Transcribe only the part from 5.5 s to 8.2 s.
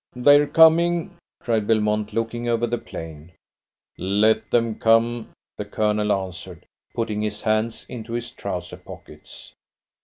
the Colonel answered, putting his hands into